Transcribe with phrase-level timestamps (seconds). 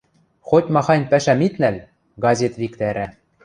[0.49, 1.75] Хоть-махань пӓшӓм ит нӓл—
[2.23, 3.07] газет виктӓрӓ...